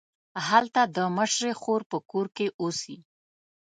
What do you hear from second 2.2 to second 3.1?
کې اوسي.